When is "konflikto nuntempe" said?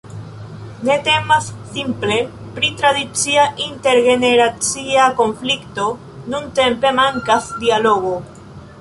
5.23-6.97